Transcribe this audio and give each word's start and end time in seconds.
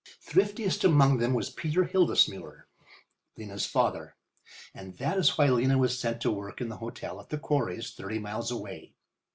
Thriftiest 0.19 0.83
among 0.83 1.19
them 1.19 1.35
was 1.35 1.51
Peter 1.51 1.85
Hildesmuller, 1.85 2.63
Lena's 3.37 3.67
father. 3.67 4.15
And 4.73 4.97
that 4.97 5.19
is 5.19 5.37
why 5.37 5.51
Lena 5.51 5.77
was 5.77 5.99
sent 5.99 6.21
to 6.21 6.31
work 6.31 6.59
in 6.59 6.69
the 6.69 6.77
hotel 6.77 7.21
at 7.21 7.29
the 7.29 7.37
quarries, 7.37 7.91
thirty 7.91 8.17
miles 8.17 8.49
away. 8.49 8.95